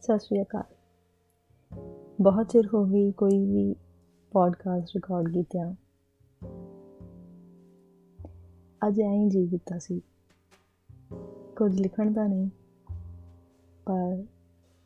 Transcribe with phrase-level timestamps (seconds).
[0.00, 0.62] ਸਤਿ ਸ਼੍ਰੀ ਅਕਾਲ।
[2.20, 3.74] ਬਹੁਤ ਚਿਰ ਹੋ ਗਈ ਕੋਈ ਵੀ
[4.30, 5.74] ਪੋਡਕਾਸਟ ਰਿਕਾਰਡ ਕੀਤਿਆਂ।
[8.88, 10.00] ਅੱਜ ਐਂ ਜੀ ਕੀਤਾ ਸੀ।
[11.56, 12.50] ਕੁਝ ਲਿਖਣ ਦਾ ਨਹੀਂ,
[13.86, 14.24] ਪਰ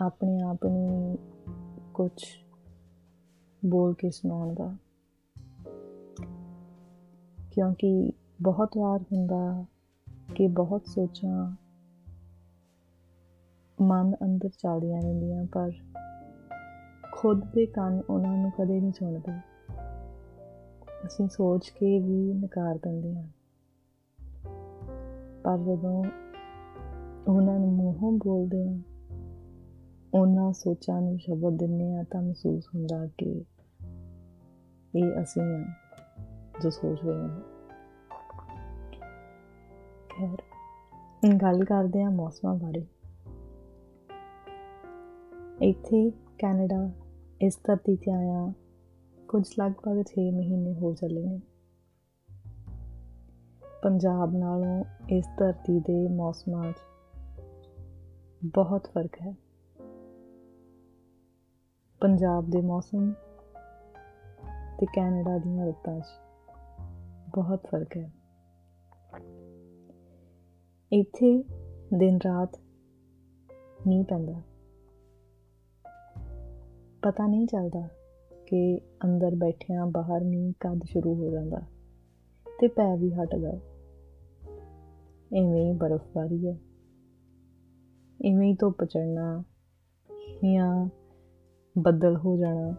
[0.00, 1.18] ਆਪਣੇ ਆਪ ਨੂੰ
[1.94, 2.24] ਕੁਝ
[3.64, 4.76] ਬੋਲ ਕੇ ਸੁਣਾਉਣ ਦਾ।
[7.50, 8.12] ਕਿਉਂਕਿ
[8.42, 9.64] ਬਹੁਤ ਵਾਰ ਹੁੰਦਾ
[10.34, 11.56] ਕਿ ਬਹੁਤ ਸੋਚਾਂ
[13.80, 15.70] ਮਨ ਅੰਦਰ ਚੱਲਦੀਆਂ ਰਹਿੰਦੀਆਂ, ਪਰ
[17.12, 19.38] ਖੁਦ ਦੇ ਕੰਨ ਉਹਨਾਂ ਨੂੰ ਕਦੇ ਨਹੀਂ ਸੁਣਦੇ।
[21.06, 23.28] ਅਸੀਂ ਸੋਚ ਕੇ ਵੀ ਨਕਾਰ ਦਿੰਦੇ ਹਾਂ।
[25.44, 26.04] ਪਰ ਜਦੋਂ
[27.28, 28.78] ਉਹਨਾਂ ਨੂੰ ਮੂੰਹੋਂ ਬੋਲਦੇ ਹਾਂ,
[30.14, 33.44] ਉਹਨਾਂ ਸੋਚਾਂ ਨੂੰ ਸ਼ਬਦ ਦਿੰਨੇ ਆ ਤਾਂ ਮਹਿਸੂਸ ਹੁੰਦਾ ਕਿ
[34.94, 35.64] ਇਹ ਅਸੀਂ ਹਾਂ
[36.60, 37.40] ਜੋ ਸੋਚ ਰਹੇ ਹਾਂ।
[40.08, 40.36] ਖੈਰ,
[41.36, 42.86] ਗੱਲ ਕਰਦੇ ਹਾਂ ਮੌਸਮਾਂ ਬਾਰੇ।
[45.62, 46.90] ਇੱਥੇ ਕੈਨੇਡਾ
[47.40, 48.52] ਇਸ ਧਰਤੀ ਤੇ ਆਇਆ।
[49.28, 51.40] ਕੁਝ ਲਗਭਗ 6 ਮਹੀਨੇ ਹੋ ਚੱਲੇ ਨੇ।
[53.82, 56.76] ਪੰਜਾਬ ਨਾਲੋਂ ਇਸ ਧਰਤੀ ਦੇ ਮੌਸਮਾਂ 'ਚ
[58.44, 59.36] ਬਹੁਤ ਫ਼ਰਕ ਹੈ।
[62.00, 63.12] ਪੰਜਾਬ ਦੇ ਮੌਸਮ
[64.80, 66.04] ਤੇ ਕੈਨੇਡਾ ਦੀਆਂ ਰੁੱਤਾਂ 'ਚ
[67.34, 68.12] ਬਹੁਤ ਫ਼ਰਕ ਹੈ।
[70.92, 71.44] ਇੱਥੇ
[71.94, 72.58] ਦਿਨ ਰਾਤ
[73.86, 74.42] ਨਹੀਂ ਪੈਂਦਾ।
[77.06, 77.88] ਪਤਾ ਨਹੀਂ ਚੱਲਦਾ
[78.46, 81.60] ਕਿ ਅੰਦਰ ਬੈਠਿਆਂ ਬਾਹਰ ਮੀਂਹ ਕਦ ਸ਼ੁਰੂ ਹੋ ਜਾਂਦਾ
[82.60, 83.48] ਤੇ ਪੈ ਵੀ ਹਟਦਾ।
[85.36, 86.58] ਐਵੇਂ ਹੀ ਬਰਫ਼ਬਾਰੀ ਹੈ।
[88.24, 89.42] ਐਵੇਂ ਹੀ ਧੁੱਪ ਚੜਨਾ
[90.44, 90.88] ਜਾਂ
[91.78, 92.74] ਬੱਦਲ ਹੋ ਜਾਣਾ।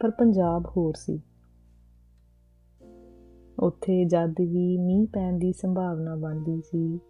[0.00, 1.20] ਪਰ ਪੰਜਾਬ ਹੋਰ ਸੀ।
[3.58, 7.00] ਉੱਥੇ ਜਦ ਵੀ ਮੀਂਹ ਪੈਣ ਦੀ ਸੰਭਾਵਨਾ ਬਣਦੀ ਸੀ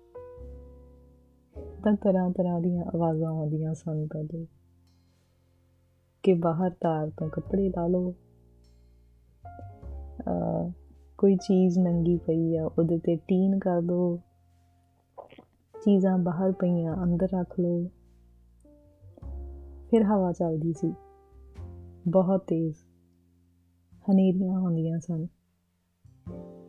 [1.84, 4.46] ਤਾਂ ਤਰ੍ਹਾਂ ਤਰ੍ਹਾਂ ਦੀਆਂ ਆਵਾਜ਼ਾਂ ਆਉਂਦੀਆਂ ਸਨ ਪਹਿਲੇ।
[6.28, 8.14] ਕਿ ਬਾਹਰ ਤਾਰ ਤੋਂ ਕੱਪੜੇ ਲਾ ਲਓ।
[11.18, 14.20] ਕੋਈ ਚੀਜ਼ ਨੰਗੀ ਪਈ ਆ, ਉਹਦੇ ਤੇ ਟੀਨ ਕਰ ਦੋ।
[15.84, 17.84] ਚੀਜ਼ਾਂ ਬਾਹਰ ਪਈਆਂ, ਅੰਦਰ ਰੱਖ ਲਓ।
[19.90, 20.94] ਫਿਰ ਹਵਾ ਚੱਲਦੀ ਸੀ।
[22.08, 22.76] ਬਹੁਤ ਤੇਜ਼।
[24.10, 25.26] ਹਨੇਰੀਆਂ ਹੁੰਦੀਆਂ ਸਨ।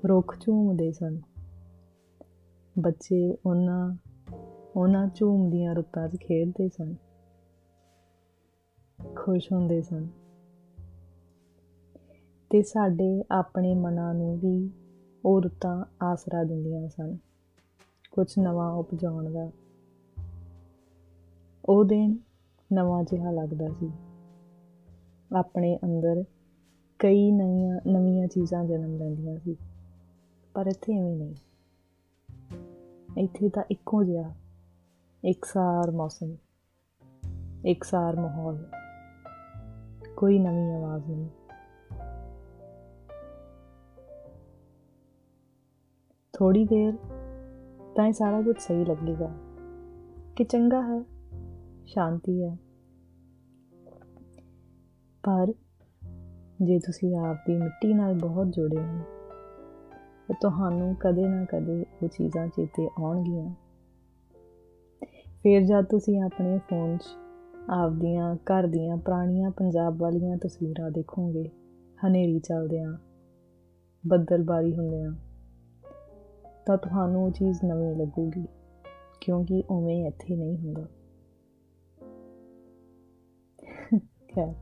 [0.07, 1.21] ਰੁੱਖ ਝੂਮਦੇ ਸਨ।
[2.79, 3.95] ਬੱਚੇ ਉਹਨਾਂ
[4.75, 6.95] ਉਹਨਾਂ ਝੂਮਦੀਆਂ ਰੁੱਤਾਂ 'ਚ ਖੇਡਦੇ ਸਨ।
[9.15, 10.07] ਖੁਸ਼ ਹੁੰਦੇ ਸਨ।
[12.49, 14.69] ਤੇ ਸਾਡੇ ਆਪਣੇ ਮਨਾਂ ਨੂੰ ਵੀ
[15.25, 17.17] ਉਹ ਰੁੱਤਾਂ ਆਸਰਾ ਦਿੰਦੀਆਂ ਸਨ।
[18.11, 19.51] ਕੁਝ ਨਵਾਂ ਉਪਜਾਉਣ ਦਾ।
[21.65, 22.17] ਉਹ ਦਿਨ
[22.73, 23.91] ਨਵਾਂ ਜਿਹਾ ਲੱਗਦਾ ਸੀ।
[25.35, 26.23] ਆਪਣੇ ਅੰਦਰ
[26.99, 29.55] ਕਈ ਨਵੀਆਂ ਨਵੀਆਂ ਚੀਜ਼ਾਂ ਜਨਮ ਲੈਂਦੀਆਂ ਸੀ।
[30.53, 31.35] ਪਰ ਇੱਥੇ ਐਵੇਂ ਨਹੀਂ।
[33.17, 34.33] ਇੱਥੇ ਤਾਂ ਇੱਕੋ ਜਿਹਾ।
[35.25, 36.35] ਇੱਕਸਾਰ ਮੌਸਮ।
[37.65, 38.65] ਇੱਕਸਾਰ ਮਾਹੌਲ।
[40.19, 41.29] ਕੋਈ ਨਵੀਂ ਆਵਾਜ਼ ਨਹੀਂ।
[46.33, 46.93] ਥੋੜੀ ਦੇਰ
[47.95, 49.29] ਤਾਂ ਇਹ ਸਾਰਾ ਕੁਝ ਸਹੀ ਲੱਗੇਗਾ
[50.35, 51.03] ਕਿ ਚੰਗਾ ਹੈ,
[51.85, 52.57] ਸ਼ਾਂਤੀ ਹੈ।
[55.23, 55.53] ਪਰ
[56.61, 58.99] ਜੇ ਤੁਸੀਂ ਆਪ ਦੀ ਮਿੱਟੀ ਨਾਲ ਬਹੁਤ ਜੁੜੇ ਹੋ,
[60.27, 63.53] ਤਾਂ ਤੁਹਾਨੂੰ ਕਦੇ ਨਾ ਕਦੇ ਉਹ ਚੀਜ਼ਾਂ ਚੇਤੇ ਆਉਣਗੀਆਂ।
[65.43, 67.05] ਫਿਰ ਜਦ ਤੁਸੀਂ ਆਪਣੇ ਫੋਨ 'ਚ
[67.69, 71.49] ਆਪਦੀਆਂ ਘਰ ਦੀਆਂ ਪੁਰਾਣੀਆਂ ਪੰਜਾਬ ਵਾਲੀਆਂ ਤਸਵੀਰਾਂ ਦੇਖੋਗੇ।
[72.05, 72.97] ਹਨੇਰੀ ਚੱਲਦਿਆਂ,
[74.07, 75.11] ਬੱਦਲਬਾਰੀ ਹੁੰਦਿਆਂ।
[76.65, 78.45] ਤਾਂ ਤੁਹਾਨੂੰ ਉਹ ਚੀਜ਼ ਨਵੀਂ ਲੱਗੂਗੀ,
[79.21, 80.85] ਕਿਉਂਕਿ ਉਵੇਂ ਇੱਥੇ ਨਹੀਂ ਹੁੰਦਾ।
[84.35, 84.53] ਖੈਰ,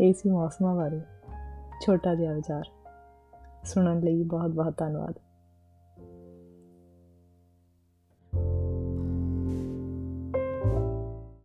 [0.00, 1.00] ਇਹ ਸੀ ਮੌਸਮਾਂ ਬਾਰੇ।
[1.82, 2.64] ਛੋਟਾ ਜਿਹਾ ਵਿਚਾਰ।
[3.64, 5.14] ਸੁਣਨ ਲਈ ਬਹੁਤ ਬਹੁਤ ਧੰਨਵਾਦ।